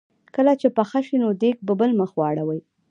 [0.35, 2.59] کله چې پخه شي نو دیګ په بل مخ واړوي.